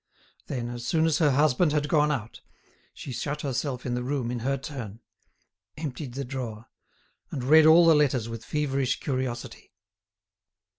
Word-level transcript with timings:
Then, 0.47 0.67
as 0.69 0.83
soon 0.83 1.05
as 1.05 1.19
her 1.19 1.29
husband 1.29 1.73
had 1.73 1.87
gone 1.87 2.11
out, 2.11 2.41
she 2.91 3.11
shut 3.11 3.41
herself 3.41 3.85
in 3.85 3.93
the 3.93 4.01
room 4.01 4.31
in 4.31 4.39
her 4.39 4.57
turn, 4.57 4.99
emptied 5.77 6.15
the 6.15 6.25
drawer, 6.25 6.65
and 7.29 7.43
read 7.43 7.67
all 7.67 7.85
the 7.85 7.93
letters 7.93 8.27
with 8.27 8.43
feverish 8.43 8.99
curiosity. 8.99 9.75